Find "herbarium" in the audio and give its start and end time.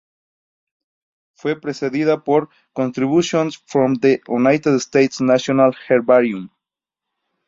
5.87-6.49